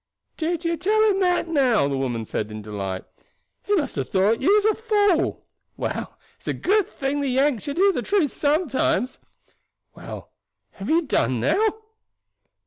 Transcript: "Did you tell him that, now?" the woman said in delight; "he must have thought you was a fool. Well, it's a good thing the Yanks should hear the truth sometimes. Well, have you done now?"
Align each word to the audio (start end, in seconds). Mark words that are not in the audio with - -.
"Did 0.35 0.65
you 0.65 0.77
tell 0.77 0.99
him 1.11 1.19
that, 1.19 1.47
now?" 1.47 1.87
the 1.87 1.95
woman 1.95 2.25
said 2.25 2.49
in 2.49 2.63
delight; 2.63 3.05
"he 3.61 3.75
must 3.75 3.95
have 3.97 4.09
thought 4.09 4.41
you 4.41 4.51
was 4.55 4.65
a 4.65 4.73
fool. 4.73 5.45
Well, 5.77 6.17
it's 6.37 6.47
a 6.47 6.55
good 6.55 6.89
thing 6.89 7.21
the 7.21 7.27
Yanks 7.29 7.65
should 7.65 7.77
hear 7.77 7.91
the 7.91 8.01
truth 8.01 8.31
sometimes. 8.31 9.19
Well, 9.93 10.31
have 10.71 10.89
you 10.89 11.03
done 11.03 11.39
now?" 11.39 11.75